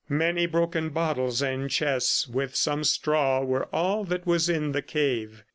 Many 0.09 0.47
broken 0.47 0.89
bottles 0.89 1.43
and 1.43 1.69
chests 1.69 2.27
with 2.27 2.55
some 2.55 2.83
straw 2.83 3.41
were 3.43 3.65
all 3.71 4.03
that 4.05 4.25
was 4.25 4.49
in 4.49 4.71
the 4.71 4.81
cave. 4.81 5.43